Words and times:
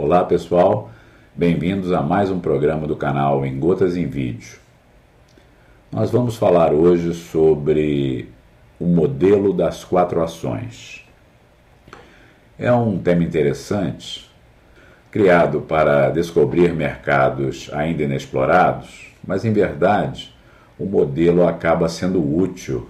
Olá 0.00 0.24
pessoal, 0.24 0.90
bem-vindos 1.34 1.90
a 1.90 2.00
mais 2.00 2.30
um 2.30 2.38
programa 2.38 2.86
do 2.86 2.94
canal 2.94 3.44
Em 3.44 3.58
Gotas 3.58 3.96
em 3.96 4.06
Vídeo. 4.06 4.56
Nós 5.90 6.08
vamos 6.12 6.36
falar 6.36 6.72
hoje 6.72 7.12
sobre 7.14 8.28
o 8.78 8.86
modelo 8.86 9.52
das 9.52 9.82
quatro 9.82 10.22
ações. 10.22 11.04
É 12.56 12.72
um 12.72 12.96
tema 12.96 13.24
interessante, 13.24 14.30
criado 15.10 15.62
para 15.62 16.10
descobrir 16.10 16.72
mercados 16.72 17.68
ainda 17.72 18.04
inexplorados, 18.04 19.08
mas 19.26 19.44
em 19.44 19.52
verdade 19.52 20.32
o 20.78 20.86
modelo 20.86 21.44
acaba 21.44 21.88
sendo 21.88 22.22
útil 22.22 22.88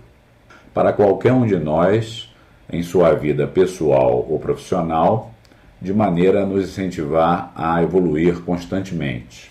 para 0.75 0.93
qualquer 0.93 1.33
um 1.33 1.47
de 1.47 1.57
nós 1.57 2.31
em 2.71 2.83
sua 2.83 3.15
vida 3.15 3.47
pessoal 3.47 4.27
ou 4.29 4.39
profissional, 4.39 5.33
de 5.81 5.95
maneira 5.95 6.43
a 6.43 6.47
nos 6.47 6.65
incentivar 6.65 7.53
a 7.55 7.83
evoluir 7.83 8.41
constantemente. 8.43 9.51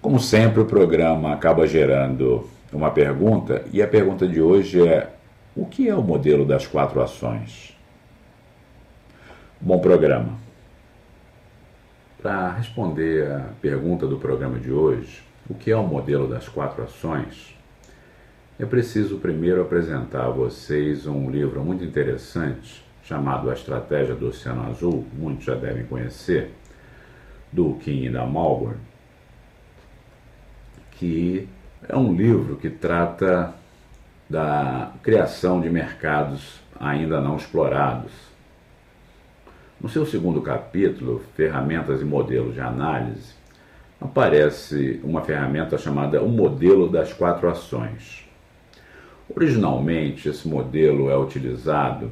Como 0.00 0.18
sempre, 0.18 0.60
o 0.60 0.66
programa 0.66 1.32
acaba 1.32 1.66
gerando 1.66 2.48
uma 2.72 2.90
pergunta, 2.90 3.64
e 3.72 3.82
a 3.82 3.88
pergunta 3.88 4.26
de 4.26 4.40
hoje 4.40 4.86
é: 4.86 5.10
o 5.54 5.64
que 5.66 5.88
é 5.88 5.94
o 5.94 6.02
modelo 6.02 6.44
das 6.44 6.66
quatro 6.66 7.00
ações? 7.00 7.76
Bom 9.60 9.78
programa. 9.78 10.36
Para 12.20 12.50
responder 12.52 13.30
a 13.30 13.50
pergunta 13.60 14.06
do 14.06 14.18
programa 14.18 14.58
de 14.58 14.70
hoje, 14.70 15.22
o 15.48 15.54
que 15.54 15.70
é 15.70 15.76
o 15.76 15.86
modelo 15.86 16.28
das 16.28 16.48
quatro 16.48 16.82
ações? 16.82 17.56
É 18.58 18.64
preciso 18.64 19.18
primeiro 19.18 19.62
apresentar 19.62 20.26
a 20.26 20.30
vocês 20.30 21.06
um 21.06 21.30
livro 21.30 21.62
muito 21.62 21.84
interessante 21.84 22.84
chamado 23.06 23.48
A 23.50 23.54
Estratégia 23.54 24.14
do 24.14 24.28
Oceano 24.28 24.68
Azul, 24.68 25.06
muitos 25.12 25.44
já 25.44 25.54
devem 25.54 25.86
conhecer, 25.86 26.52
do 27.52 27.74
Kim 27.74 28.04
e 28.04 28.10
da 28.10 28.26
Malborn, 28.26 28.78
que 30.92 31.48
é 31.88 31.96
um 31.96 32.14
livro 32.14 32.56
que 32.56 32.68
trata 32.68 33.54
da 34.28 34.92
criação 35.02 35.60
de 35.60 35.70
mercados 35.70 36.60
ainda 36.78 37.20
não 37.20 37.36
explorados. 37.36 38.12
No 39.80 39.88
seu 39.88 40.04
segundo 40.04 40.42
capítulo, 40.42 41.22
Ferramentas 41.36 42.00
e 42.02 42.04
Modelos 42.04 42.54
de 42.54 42.60
Análise, 42.60 43.34
aparece 44.00 45.00
uma 45.04 45.22
ferramenta 45.22 45.78
chamada 45.78 46.20
o 46.22 46.28
modelo 46.28 46.88
das 46.88 47.12
quatro 47.12 47.48
ações. 47.48 48.26
Originalmente, 49.34 50.28
esse 50.28 50.48
modelo 50.48 51.08
é 51.08 51.16
utilizado 51.16 52.10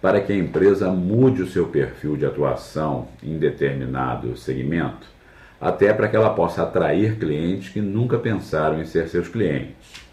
para 0.00 0.20
que 0.20 0.32
a 0.32 0.36
empresa 0.36 0.90
mude 0.90 1.42
o 1.42 1.48
seu 1.48 1.66
perfil 1.66 2.16
de 2.16 2.24
atuação 2.24 3.08
em 3.22 3.36
determinado 3.36 4.36
segmento, 4.36 5.06
até 5.60 5.92
para 5.92 6.08
que 6.08 6.16
ela 6.16 6.30
possa 6.30 6.62
atrair 6.62 7.18
clientes 7.18 7.70
que 7.70 7.80
nunca 7.80 8.16
pensaram 8.16 8.80
em 8.80 8.84
ser 8.84 9.08
seus 9.08 9.28
clientes. 9.28 10.08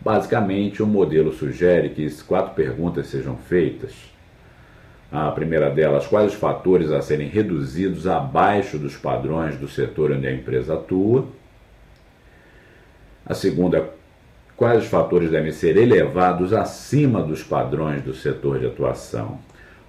Basicamente, 0.00 0.82
o 0.82 0.86
modelo 0.86 1.32
sugere 1.32 1.90
que 1.90 2.10
quatro 2.24 2.54
perguntas 2.54 3.06
sejam 3.06 3.36
feitas. 3.36 3.92
A 5.12 5.30
primeira 5.30 5.70
delas, 5.70 6.06
quais 6.06 6.32
os 6.32 6.38
fatores 6.38 6.90
a 6.90 7.00
serem 7.00 7.28
reduzidos 7.28 8.06
abaixo 8.06 8.78
dos 8.78 8.96
padrões 8.96 9.56
do 9.56 9.68
setor 9.68 10.12
onde 10.12 10.26
a 10.26 10.32
empresa 10.32 10.74
atua? 10.74 11.26
A 13.24 13.32
segunda, 13.32 13.90
quais 14.56 14.84
os 14.84 14.88
fatores 14.88 15.30
devem 15.30 15.52
ser 15.52 15.76
elevados 15.76 16.52
acima 16.52 17.22
dos 17.22 17.42
padrões 17.42 18.02
do 18.02 18.14
setor 18.14 18.58
de 18.58 18.66
atuação. 18.66 19.38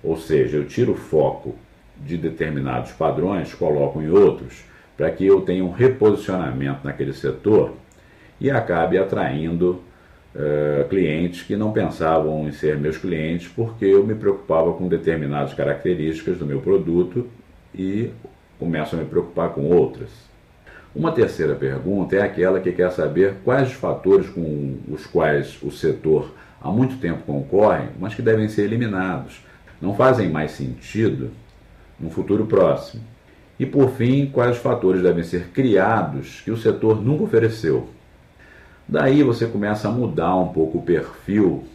Ou 0.04 0.18
seja, 0.18 0.58
eu 0.58 0.66
tiro 0.66 0.94
o 0.94 0.98
foco 0.98 1.56
de 1.98 2.18
determinados 2.18 2.92
padrões, 2.92 3.54
coloco 3.54 4.02
em 4.02 4.10
outros, 4.10 4.64
para 4.98 5.10
que 5.12 5.26
eu 5.26 5.42
tenha 5.42 5.64
um 5.64 5.72
reposicionamento 5.72 6.80
naquele 6.84 7.14
setor 7.14 7.74
e 8.40 8.50
acabe 8.50 8.98
atraindo 8.98 9.81
uh, 10.36 10.88
clientes 10.90 11.44
que 11.44 11.56
não 11.56 11.72
pensavam 11.72 12.48
em 12.48 12.52
ser 12.52 12.78
meus 12.78 12.98
clientes 12.98 13.48
porque 13.48 13.86
eu 13.86 14.06
me 14.06 14.16
preocupava 14.16 14.74
com 14.74 14.88
determinadas 14.88 15.54
características 15.54 16.38
do 16.38 16.46
meu 16.46 16.59
produto 16.59 17.28
e 17.74 18.12
começo 18.59 18.96
a 18.96 19.00
me 19.00 19.06
preocupar 19.06 19.50
com 19.50 19.70
outras. 19.70 20.09
Uma 20.95 21.11
terceira 21.11 21.56
pergunta 21.56 22.16
é 22.16 22.22
aquela 22.22 22.61
que 22.61 22.72
quer 22.72 22.89
saber 22.89 23.35
quais 23.44 23.67
os 23.67 23.73
fatores 23.73 24.29
com 24.29 24.78
os 24.88 25.06
quais 25.06 25.57
o 25.61 25.69
setor 25.69 26.33
há 26.61 26.72
muito 26.72 26.95
tempo 27.01 27.23
concorre, 27.23 27.89
mas 28.00 28.16
que 28.16 28.22
devem 28.22 28.47
ser 28.47 28.63
eliminados, 28.63 29.44
não 29.81 29.94
fazem 29.94 30.29
mais 30.29 30.51
sentido 30.51 31.31
no 32.00 32.09
futuro 32.09 32.45
próximo. 32.45 33.03
E 33.59 33.66
por 33.66 33.91
fim, 33.91 34.28
quais 34.28 34.56
fatores 34.56 35.01
devem 35.03 35.23
ser 35.23 35.50
criados 35.50 36.39
que 36.39 36.51
o 36.51 36.57
setor 36.57 37.03
nunca 37.03 37.25
ofereceu. 37.25 37.89
Daí 38.88 39.22
você 39.22 39.47
começa 39.47 39.89
a 39.89 39.91
mudar 39.91 40.35
um 40.38 40.47
pouco 40.47 40.77
o 40.77 40.81
perfil, 40.81 41.66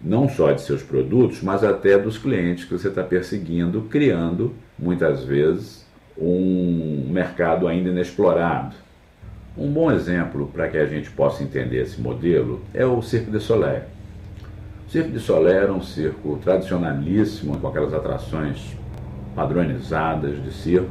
não 0.00 0.28
só 0.28 0.50
de 0.50 0.60
seus 0.60 0.82
produtos, 0.82 1.40
mas 1.40 1.62
até 1.62 1.96
dos 1.96 2.18
clientes 2.18 2.64
que 2.64 2.72
você 2.72 2.88
está 2.88 3.04
perseguindo, 3.04 3.82
criando 3.82 4.54
muitas 4.76 5.22
vezes 5.22 5.86
um 6.18 6.95
mercado 7.16 7.66
ainda 7.66 7.88
inexplorado. 7.88 8.76
Um 9.56 9.72
bom 9.72 9.90
exemplo 9.90 10.50
para 10.52 10.68
que 10.68 10.76
a 10.76 10.84
gente 10.84 11.10
possa 11.10 11.42
entender 11.42 11.80
esse 11.80 11.98
modelo 11.98 12.60
é 12.74 12.84
o 12.84 13.00
Cirque 13.00 13.30
du 13.30 13.40
Soleil. 13.40 13.84
O 14.86 14.90
Cirque 14.90 15.10
du 15.10 15.18
Soleil 15.18 15.62
era 15.62 15.72
um 15.72 15.80
circo 15.80 16.38
tradicionalíssimo, 16.44 17.58
com 17.58 17.68
aquelas 17.68 17.94
atrações 17.94 18.76
padronizadas 19.34 20.42
de 20.44 20.52
circo, 20.52 20.90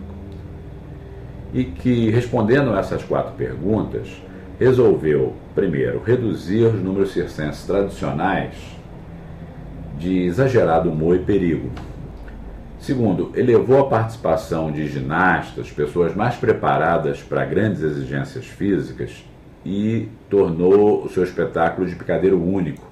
e 1.54 1.64
que, 1.64 2.10
respondendo 2.10 2.74
a 2.74 2.80
essas 2.80 3.04
quatro 3.04 3.34
perguntas, 3.36 4.20
resolveu, 4.60 5.34
primeiro, 5.54 6.02
reduzir 6.04 6.64
os 6.64 6.82
números 6.82 7.12
circenses 7.12 7.66
tradicionais 7.68 8.56
de 10.00 10.24
exagerado 10.24 10.90
humor 10.90 11.18
e 11.18 11.20
perigo, 11.20 11.70
Segundo, 12.86 13.32
elevou 13.34 13.80
a 13.80 13.90
participação 13.90 14.72
de 14.72 14.88
ginastas, 14.88 15.72
pessoas 15.72 16.14
mais 16.14 16.36
preparadas 16.36 17.20
para 17.20 17.44
grandes 17.44 17.82
exigências 17.82 18.46
físicas, 18.46 19.26
e 19.66 20.08
tornou 20.30 21.04
o 21.04 21.10
seu 21.10 21.24
espetáculo 21.24 21.88
de 21.88 21.96
picadeiro 21.96 22.40
único. 22.40 22.88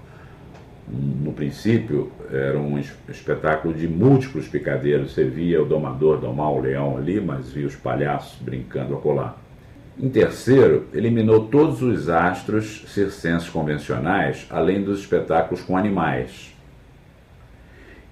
No 0.87 1.31
princípio, 1.31 2.11
era 2.31 2.57
um 2.57 2.79
espetáculo 3.07 3.71
de 3.71 3.87
múltiplos 3.87 4.47
picadeiros. 4.47 5.13
Você 5.13 5.25
via 5.25 5.61
o 5.61 5.65
domador 5.65 6.17
domar 6.17 6.51
o 6.51 6.61
leão 6.61 6.97
ali, 6.97 7.21
mas 7.21 7.51
via 7.51 7.67
os 7.67 7.75
palhaços 7.75 8.41
brincando 8.41 8.95
a 8.95 8.99
colar. 8.99 9.39
Em 9.99 10.09
terceiro, 10.09 10.87
eliminou 10.91 11.45
todos 11.49 11.83
os 11.83 12.09
astros 12.09 12.83
circenses 12.87 13.47
convencionais, 13.47 14.47
além 14.49 14.81
dos 14.83 15.01
espetáculos 15.01 15.61
com 15.61 15.77
animais. 15.77 16.51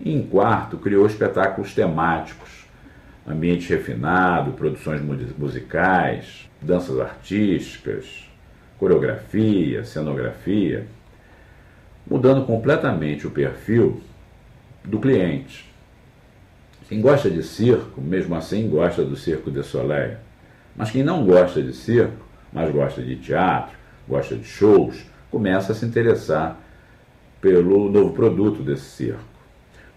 E 0.03 0.11
em 0.11 0.23
quarto, 0.23 0.77
criou 0.77 1.05
espetáculos 1.05 1.75
temáticos, 1.75 2.65
ambiente 3.27 3.69
refinado, 3.69 4.53
produções 4.53 5.01
musicais, 5.37 6.49
danças 6.59 6.99
artísticas, 6.99 8.27
coreografia, 8.79 9.85
cenografia, 9.85 10.87
mudando 12.09 12.45
completamente 12.47 13.27
o 13.27 13.31
perfil 13.31 14.01
do 14.83 14.99
cliente. 14.99 15.71
Quem 16.89 16.99
gosta 16.99 17.29
de 17.29 17.43
circo, 17.43 18.01
mesmo 18.01 18.35
assim 18.35 18.67
gosta 18.67 19.03
do 19.05 19.15
Circo 19.15 19.51
de 19.51 19.63
Soleil. 19.63 20.17
Mas 20.75 20.89
quem 20.89 21.03
não 21.03 21.23
gosta 21.25 21.61
de 21.61 21.73
circo, 21.73 22.25
mas 22.51 22.71
gosta 22.71 23.01
de 23.01 23.15
teatro, 23.17 23.77
gosta 24.07 24.35
de 24.35 24.43
shows, 24.43 25.05
começa 25.29 25.71
a 25.71 25.75
se 25.75 25.85
interessar 25.85 26.59
pelo 27.39 27.89
novo 27.89 28.13
produto 28.13 28.61
desse 28.61 28.85
circo. 28.85 29.31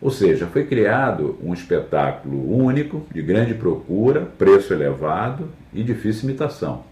Ou 0.04 0.10
seja, 0.10 0.46
foi 0.46 0.66
criado 0.66 1.38
um 1.42 1.54
espetáculo 1.54 2.54
único, 2.54 3.06
de 3.10 3.22
grande 3.22 3.54
procura, 3.54 4.20
preço 4.20 4.74
elevado 4.74 5.48
e 5.72 5.82
difícil 5.82 6.28
imitação. 6.28 6.84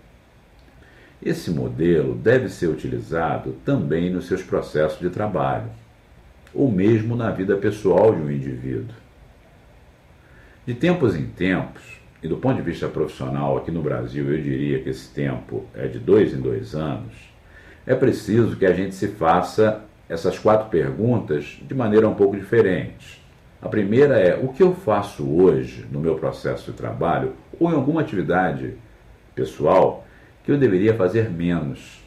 Esse 1.22 1.50
modelo 1.50 2.14
deve 2.14 2.48
ser 2.48 2.68
utilizado 2.68 3.54
também 3.66 4.08
nos 4.08 4.28
seus 4.28 4.42
processos 4.42 4.98
de 4.98 5.10
trabalho, 5.10 5.68
ou 6.54 6.72
mesmo 6.72 7.14
na 7.14 7.30
vida 7.30 7.54
pessoal 7.54 8.14
de 8.14 8.22
um 8.22 8.30
indivíduo. 8.30 8.96
De 10.64 10.72
tempos 10.72 11.14
em 11.14 11.26
tempos, 11.26 11.82
e 12.22 12.26
do 12.26 12.38
ponto 12.38 12.56
de 12.56 12.62
vista 12.62 12.88
profissional 12.88 13.58
aqui 13.58 13.70
no 13.70 13.82
Brasil, 13.82 14.32
eu 14.32 14.40
diria 14.40 14.82
que 14.82 14.88
esse 14.88 15.10
tempo 15.10 15.66
é 15.74 15.86
de 15.86 15.98
dois 15.98 16.32
em 16.32 16.40
dois 16.40 16.74
anos, 16.74 17.12
é 17.86 17.94
preciso 17.94 18.56
que 18.56 18.64
a 18.64 18.72
gente 18.72 18.94
se 18.94 19.08
faça 19.08 19.84
essas 20.12 20.38
quatro 20.38 20.68
perguntas 20.68 21.58
de 21.62 21.74
maneira 21.74 22.06
um 22.06 22.14
pouco 22.14 22.36
diferente. 22.36 23.24
A 23.62 23.68
primeira 23.68 24.18
é: 24.18 24.36
o 24.36 24.48
que 24.48 24.62
eu 24.62 24.74
faço 24.74 25.26
hoje 25.26 25.86
no 25.90 26.00
meu 26.00 26.16
processo 26.16 26.70
de 26.70 26.76
trabalho 26.76 27.32
ou 27.58 27.70
em 27.70 27.74
alguma 27.74 28.02
atividade 28.02 28.74
pessoal 29.34 30.04
que 30.44 30.52
eu 30.52 30.58
deveria 30.58 30.94
fazer 30.94 31.30
menos? 31.30 32.02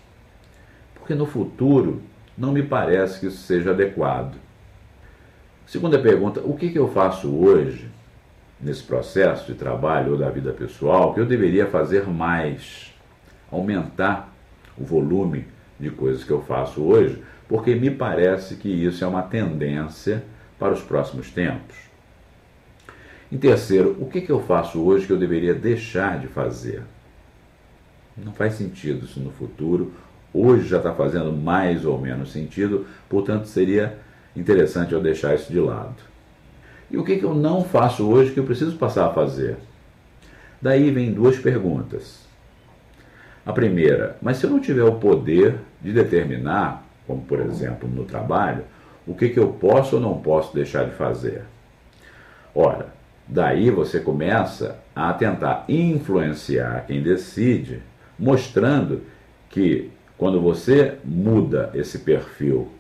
Porque 0.94 1.16
no 1.16 1.25
futuro 1.25 2.04
não 2.38 2.52
me 2.52 2.62
parece 2.62 3.19
que 3.19 3.25
isso 3.25 3.40
seja 3.40 3.72
adequado. 3.72 4.36
Segunda 5.66 5.98
pergunta: 5.98 6.42
o 6.42 6.56
que, 6.56 6.75
eu 6.75 6.88
faço 6.90 7.36
hoje 7.36 7.90
nesse 8.62 8.84
processo 8.84 9.51
de 9.51 9.58
trabalho 9.58 10.12
ou 10.12 10.18
da 10.18 10.30
vida 10.30 10.54
pessoal 10.54 11.12
que 11.12 11.19
eu 11.19 11.25
deveria 11.25 11.66
fazer 11.66 12.08
mais, 12.08 12.94
aumentar 13.51 14.31
o 14.78 14.84
volume 14.84 15.48
de 15.80 15.90
coisas 15.90 16.24
que 16.24 16.31
eu 16.31 16.42
faço 16.42 16.84
hoje, 16.84 17.22
porque 17.47 17.75
me 17.75 17.92
parece 17.92 18.56
que 18.56 18.69
isso 18.69 19.03
é 19.03 19.07
uma 19.07 19.21
tendência 19.21 20.24
para 20.57 20.74
os 20.74 20.81
próximos 20.81 21.30
tempos. 21.31 21.75
Em 23.31 23.38
terceiro, 23.38 23.97
o 24.00 24.06
que, 24.06 24.21
que 24.21 24.31
eu 24.31 24.42
faço 24.42 24.81
hoje 24.81 25.06
que 25.06 25.13
eu 25.13 25.18
deveria 25.18 25.53
deixar 25.53 26.19
de 26.19 26.27
fazer? 26.27 26.83
Não 28.18 28.31
faz 28.31 28.53
sentido 28.53 29.06
isso 29.06 29.19
no 29.19 29.31
futuro. 29.31 29.92
Hoje 30.33 30.68
já 30.68 30.77
está 30.77 30.94
fazendo 30.94 31.31
mais 31.31 31.86
ou 31.86 32.00
menos 32.00 32.31
sentido, 32.31 32.86
portanto 33.09 33.45
seria 33.45 33.98
interessante 34.36 34.94
eu 34.94 35.01
deixar 35.01 35.36
isso 35.36 35.51
de 35.51 35.59
lado. 35.59 35.95
E 36.89 36.98
o 36.98 37.03
que, 37.03 37.18
que 37.18 37.25
eu 37.25 37.33
não 37.33 37.63
faço 37.63 38.07
hoje 38.07 38.31
que 38.31 38.39
eu 38.39 38.44
preciso 38.44 38.77
passar 38.77 39.07
a 39.07 39.13
fazer? 39.13 39.57
Daí 40.62 40.91
vem 40.91 41.12
duas 41.12 41.38
perguntas. 41.38 42.25
A 43.45 43.53
primeira, 43.53 44.18
mas 44.21 44.38
se 44.38 44.45
eu 44.45 44.50
não 44.50 44.59
tiver 44.59 44.83
o 44.83 44.95
poder 44.95 45.57
de 45.81 45.91
determinar, 45.91 46.85
como 47.07 47.22
por 47.22 47.40
exemplo 47.40 47.88
no 47.88 48.04
trabalho, 48.04 48.63
o 49.07 49.13
que, 49.13 49.30
que 49.30 49.40
eu 49.40 49.50
posso 49.50 49.96
ou 49.98 50.02
não 50.02 50.18
posso 50.18 50.54
deixar 50.54 50.86
de 50.86 50.96
fazer? 50.96 51.44
Ora, 52.54 52.88
daí 53.28 53.69
você 53.69 54.00
começa 54.00 54.80
a 54.96 55.13
tentar 55.13 55.66
influenciar 55.68 56.86
quem 56.88 57.02
decide, 57.02 57.81
mostrando 58.18 59.04
que 59.50 59.92
quando 60.18 60.42
você 60.42 60.98
muda 61.04 61.69
esse 61.74 62.00
perfil 62.00 62.72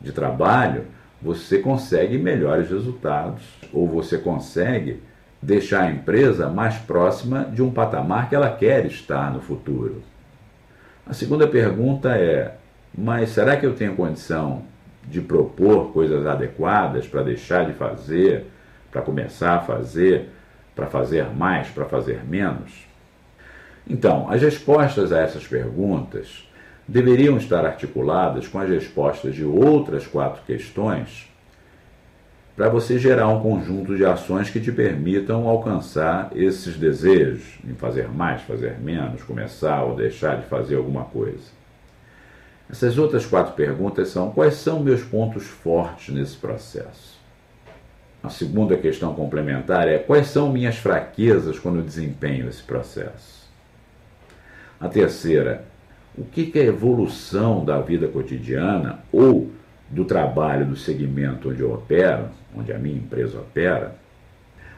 de 0.00 0.12
trabalho, 0.12 0.84
você 1.20 1.58
consegue 1.58 2.18
melhores 2.18 2.70
resultados 2.70 3.42
ou 3.72 3.88
você 3.88 4.18
consegue 4.18 5.02
deixar 5.40 5.82
a 5.82 5.90
empresa 5.90 6.48
mais 6.48 6.76
próxima 6.76 7.44
de 7.44 7.62
um 7.62 7.70
patamar 7.70 8.28
que 8.28 8.34
ela 8.34 8.50
quer 8.50 8.86
estar 8.86 9.32
no 9.32 9.40
futuro. 9.40 10.02
A 11.04 11.12
segunda 11.12 11.48
pergunta 11.48 12.16
é: 12.16 12.54
mas 12.96 13.30
será 13.30 13.56
que 13.56 13.66
eu 13.66 13.74
tenho 13.74 13.96
condição 13.96 14.62
de 15.04 15.20
propor 15.20 15.92
coisas 15.92 16.26
adequadas 16.26 17.06
para 17.06 17.22
deixar 17.22 17.66
de 17.66 17.72
fazer, 17.72 18.46
para 18.90 19.02
começar 19.02 19.56
a 19.56 19.60
fazer, 19.60 20.28
para 20.74 20.86
fazer 20.86 21.26
mais, 21.34 21.68
para 21.68 21.84
fazer 21.84 22.24
menos? 22.24 22.86
Então, 23.88 24.30
as 24.30 24.40
respostas 24.40 25.12
a 25.12 25.20
essas 25.20 25.46
perguntas 25.46 26.48
deveriam 26.86 27.36
estar 27.36 27.64
articuladas 27.64 28.46
com 28.46 28.58
as 28.58 28.68
respostas 28.68 29.34
de 29.34 29.44
outras 29.44 30.06
quatro 30.06 30.42
questões 30.46 31.28
para 32.54 32.68
você 32.68 32.98
gerar 32.98 33.28
um 33.28 33.40
conjunto 33.40 33.96
de 33.96 34.04
ações 34.04 34.50
que 34.50 34.60
te 34.60 34.70
permitam 34.70 35.48
alcançar 35.48 36.30
esses 36.34 36.76
desejos 36.76 37.58
em 37.66 37.74
fazer 37.74 38.08
mais, 38.08 38.42
fazer 38.42 38.78
menos, 38.78 39.22
começar 39.22 39.82
ou 39.82 39.96
deixar 39.96 40.36
de 40.36 40.46
fazer 40.46 40.76
alguma 40.76 41.04
coisa. 41.04 41.61
Essas 42.70 42.96
outras 42.98 43.26
quatro 43.26 43.54
perguntas 43.54 44.08
são: 44.08 44.30
quais 44.30 44.54
são 44.54 44.80
meus 44.80 45.02
pontos 45.02 45.44
fortes 45.44 46.14
nesse 46.14 46.36
processo? 46.36 47.20
A 48.22 48.28
segunda 48.28 48.76
questão 48.76 49.14
complementar 49.14 49.88
é: 49.88 49.98
quais 49.98 50.28
são 50.28 50.52
minhas 50.52 50.76
fraquezas 50.76 51.58
quando 51.58 51.82
desempenho 51.82 52.48
esse 52.48 52.62
processo? 52.62 53.42
A 54.80 54.88
terceira, 54.88 55.64
o 56.16 56.24
que 56.24 56.52
é 56.54 56.62
a 56.62 56.66
evolução 56.66 57.64
da 57.64 57.80
vida 57.80 58.06
cotidiana 58.06 59.00
ou 59.12 59.50
do 59.88 60.04
trabalho 60.04 60.66
do 60.66 60.76
segmento 60.76 61.50
onde 61.50 61.60
eu 61.60 61.72
opero, 61.72 62.28
onde 62.56 62.72
a 62.72 62.78
minha 62.78 62.96
empresa 62.96 63.38
opera, 63.38 63.96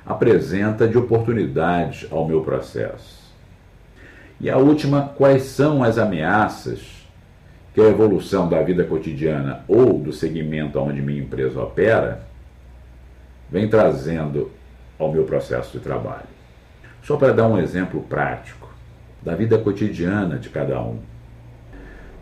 apresenta 0.04 0.88
de 0.88 0.98
oportunidades 0.98 2.06
ao 2.10 2.26
meu 2.26 2.42
processo? 2.42 3.24
E 4.40 4.50
a 4.50 4.56
última, 4.56 5.08
quais 5.16 5.44
são 5.44 5.82
as 5.82 5.96
ameaças 5.96 7.03
que 7.74 7.80
a 7.80 7.88
evolução 7.88 8.48
da 8.48 8.62
vida 8.62 8.84
cotidiana 8.84 9.64
ou 9.66 9.98
do 9.98 10.12
segmento 10.12 10.78
onde 10.78 11.02
minha 11.02 11.20
empresa 11.20 11.60
opera 11.60 12.22
vem 13.50 13.68
trazendo 13.68 14.50
ao 14.96 15.12
meu 15.12 15.24
processo 15.24 15.76
de 15.76 15.82
trabalho? 15.82 16.32
Só 17.02 17.16
para 17.16 17.32
dar 17.32 17.48
um 17.48 17.58
exemplo 17.58 18.00
prático 18.02 18.72
da 19.20 19.34
vida 19.34 19.58
cotidiana 19.58 20.38
de 20.38 20.48
cada 20.50 20.80
um. 20.80 21.00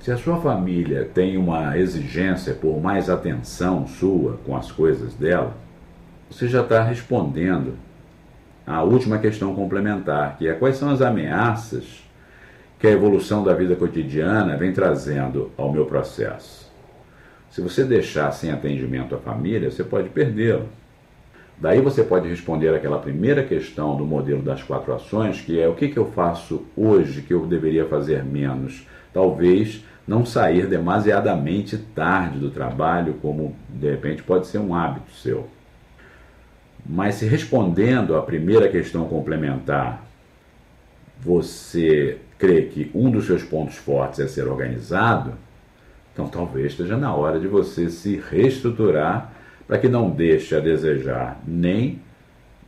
Se 0.01 0.11
a 0.11 0.17
sua 0.17 0.41
família 0.41 1.09
tem 1.13 1.37
uma 1.37 1.77
exigência 1.79 2.55
por 2.55 2.81
mais 2.81 3.11
atenção 3.11 3.87
sua 3.87 4.39
com 4.47 4.57
as 4.57 4.73
coisas 4.73 5.15
dela, 5.15 5.55
você 6.31 6.49
já 6.49 6.63
está 6.63 6.83
respondendo 6.83 7.77
à 8.67 8.83
última 8.83 9.19
questão 9.19 9.55
complementar, 9.55 10.39
que 10.39 10.49
é 10.49 10.55
quais 10.55 10.77
são 10.77 10.89
as 10.89 11.03
ameaças 11.03 12.03
que 12.83 12.89
a 12.89 12.91
evolução 12.91 13.45
da 13.45 13.55
vida 13.55 13.77
cotidiana 13.77 14.57
vem 14.57 14.73
trazendo 14.73 15.53
ao 15.57 15.71
meu 15.71 15.87
processo. 15.87 16.69
Se 17.49 17.61
você 17.61 17.85
deixar 17.85 18.33
sem 18.33 18.51
atendimento 18.51 19.15
a 19.15 19.19
família, 19.19 19.71
você 19.71 19.85
pode 19.85 20.09
perdê-lo. 20.09 20.69
Daí 21.57 21.81
você 21.81 22.03
pode 22.03 22.29
responder 22.29 22.75
aquela 22.75 22.99
primeira 22.99 23.45
questão 23.45 23.97
do 23.97 24.05
modelo 24.05 24.43
das 24.43 24.65
quatro 24.65 24.93
ações, 24.93 25.41
que 25.41 25.61
é 25.61 25.69
o 25.69 25.77
que, 25.77 25.91
que 25.91 25.97
eu 25.97 26.07
faço 26.07 26.65
hoje 26.77 27.23
que 27.23 27.33
eu 27.33 27.47
deveria 27.47 27.85
fazer 27.85 28.25
menos? 28.25 28.85
Talvez 29.15 29.85
não 30.05 30.27
sair 30.27 30.67
demasiadamente 30.67 31.77
tarde 31.77 32.41
do 32.41 32.51
trabalho, 32.51 33.15
como 33.23 33.55
de 33.69 33.93
repente 33.93 34.25
pode 34.25 34.49
ser 34.49 34.59
um 34.59 34.75
hábito 34.75 35.13
seu. 35.13 35.47
Mas 36.85 37.15
se 37.15 37.27
respondendo 37.27 38.17
à 38.17 38.23
primeira 38.23 38.69
questão 38.69 39.05
complementar, 39.05 40.05
você 41.21 42.19
crê 42.43 42.63
que 42.63 42.91
um 42.95 43.11
dos 43.11 43.27
seus 43.27 43.43
pontos 43.43 43.77
fortes 43.77 44.19
é 44.19 44.27
ser 44.27 44.49
organizado, 44.49 45.35
então 46.13 46.27
talvez 46.27 46.73
esteja 46.73 46.97
na 46.97 47.15
hora 47.15 47.39
de 47.39 47.47
você 47.47 47.89
se 47.89 48.23
reestruturar 48.31 49.33
para 49.67 49.79
que 49.79 49.89
não 49.89 50.11
deixe 50.11 50.55
a 50.57 50.61
desejar 50.61 51.41
nem 51.47 52.01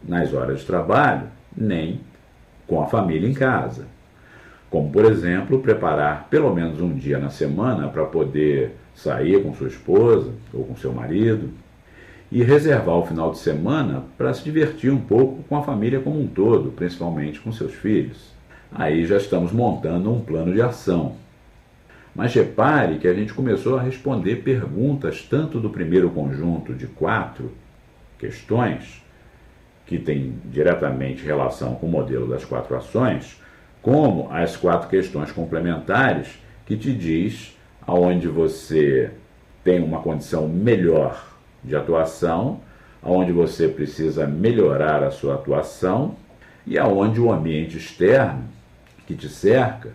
nas 0.07 0.33
horas 0.33 0.61
de 0.61 0.67
trabalho, 0.67 1.29
nem 1.57 2.01
com 2.67 2.81
a 2.81 2.87
família 2.87 3.29
em 3.29 3.35
casa 3.35 3.93
como 4.75 4.91
por 4.91 5.05
exemplo 5.05 5.61
preparar 5.61 6.27
pelo 6.29 6.53
menos 6.53 6.81
um 6.81 6.93
dia 6.93 7.17
na 7.17 7.31
semana 7.31 7.87
para 7.87 8.05
poder 8.07 8.75
sair 8.93 9.41
com 9.41 9.55
sua 9.55 9.69
esposa 9.69 10.33
ou 10.53 10.65
com 10.65 10.75
seu 10.75 10.93
marido 10.93 11.51
e 12.33 12.43
reservar 12.43 12.97
o 12.97 13.07
final 13.07 13.31
de 13.31 13.39
semana 13.39 14.03
para 14.19 14.35
se 14.35 14.43
divertir 14.43 14.91
um 14.91 14.99
pouco 14.99 15.45
com 15.45 15.57
a 15.57 15.63
família 15.63 16.01
como 16.01 16.21
um 16.21 16.27
todo, 16.27 16.73
principalmente 16.73 17.39
com 17.39 17.53
seus 17.53 17.73
filhos. 17.73 18.34
Aí 18.77 19.07
já 19.07 19.19
estamos 19.19 19.53
montando 19.53 20.13
um 20.13 20.21
plano 20.21 20.53
de 20.53 20.61
ação. 20.61 21.15
Mas 22.13 22.35
repare 22.35 22.99
que 22.99 23.07
a 23.07 23.15
gente 23.15 23.33
começou 23.33 23.79
a 23.79 23.83
responder 23.83 24.43
perguntas 24.43 25.23
tanto 25.23 25.61
do 25.61 25.71
primeiro 25.71 26.11
conjunto 26.11 26.75
de 26.75 26.89
quatro 26.89 27.53
questões, 28.19 29.01
que 29.87 29.97
tem 29.97 30.35
diretamente 30.47 31.25
relação 31.25 31.77
com 31.77 31.87
o 31.87 31.91
modelo 31.91 32.27
das 32.27 32.45
quatro 32.45 32.77
ações, 32.77 33.41
como 33.81 34.29
as 34.33 34.57
quatro 34.57 34.89
questões 34.89 35.31
complementares 35.31 36.39
que 36.67 36.77
te 36.77 36.93
diz 36.93 37.57
aonde 37.87 38.27
você 38.27 39.13
tem 39.63 39.81
uma 39.83 40.01
condição 40.01 40.49
melhor 40.49 41.25
de 41.63 41.77
atuação, 41.77 42.61
aonde 43.01 43.31
você 43.31 43.69
precisa 43.69 44.27
melhorar 44.27 45.05
a 45.05 45.13
sua 45.13 45.35
atuação 45.35 46.17
e 46.67 46.77
aonde 46.77 47.21
o 47.21 47.31
ambiente 47.31 47.77
externo 47.77 48.55
que 49.07 49.15
te 49.15 49.29
cerca 49.29 49.91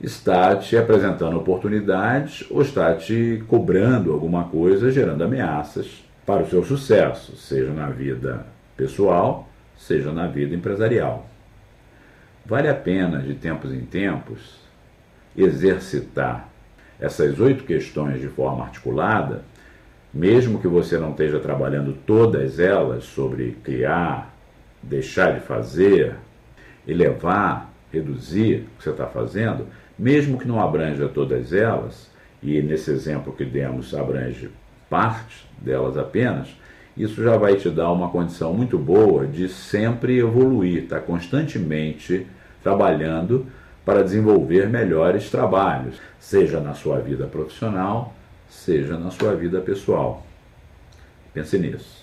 está 0.00 0.56
te 0.56 0.76
apresentando 0.76 1.36
oportunidades 1.36 2.44
ou 2.50 2.62
está 2.62 2.94
te 2.94 3.44
cobrando 3.46 4.12
alguma 4.12 4.44
coisa, 4.44 4.90
gerando 4.90 5.22
ameaças 5.22 6.02
para 6.24 6.42
o 6.42 6.48
seu 6.48 6.64
sucesso, 6.64 7.36
seja 7.36 7.70
na 7.72 7.90
vida 7.90 8.46
pessoal, 8.76 9.48
seja 9.76 10.10
na 10.10 10.26
vida 10.26 10.54
empresarial. 10.54 11.26
Vale 12.46 12.68
a 12.68 12.74
pena, 12.74 13.18
de 13.18 13.34
tempos 13.34 13.72
em 13.72 13.80
tempos, 13.80 14.58
exercitar 15.36 16.48
essas 16.98 17.38
oito 17.38 17.64
questões 17.64 18.20
de 18.20 18.28
forma 18.28 18.64
articulada, 18.64 19.42
mesmo 20.12 20.60
que 20.60 20.68
você 20.68 20.98
não 20.98 21.10
esteja 21.10 21.38
trabalhando 21.38 21.96
todas 22.06 22.58
elas 22.58 23.04
sobre 23.04 23.52
criar, 23.62 24.34
deixar 24.82 25.34
de 25.34 25.40
fazer, 25.40 26.16
elevar, 26.86 27.69
reduzir 27.92 28.66
o 28.74 28.78
que 28.78 28.84
você 28.84 28.90
está 28.90 29.06
fazendo, 29.06 29.66
mesmo 29.98 30.38
que 30.38 30.48
não 30.48 30.60
abranja 30.60 31.08
todas 31.08 31.52
elas, 31.52 32.10
e 32.42 32.60
nesse 32.62 32.90
exemplo 32.90 33.32
que 33.32 33.44
demos 33.44 33.94
abrange 33.94 34.50
parte 34.88 35.46
delas 35.60 35.96
apenas, 35.96 36.48
isso 36.96 37.22
já 37.22 37.36
vai 37.36 37.56
te 37.56 37.70
dar 37.70 37.92
uma 37.92 38.08
condição 38.08 38.52
muito 38.52 38.78
boa 38.78 39.26
de 39.26 39.48
sempre 39.48 40.18
evoluir, 40.18 40.84
estar 40.84 41.00
tá 41.00 41.06
constantemente 41.06 42.26
trabalhando 42.62 43.46
para 43.84 44.02
desenvolver 44.02 44.68
melhores 44.68 45.30
trabalhos, 45.30 45.96
seja 46.18 46.60
na 46.60 46.74
sua 46.74 46.98
vida 46.98 47.26
profissional, 47.26 48.14
seja 48.48 48.98
na 48.98 49.10
sua 49.10 49.34
vida 49.34 49.60
pessoal. 49.60 50.26
Pense 51.32 51.58
nisso. 51.58 51.99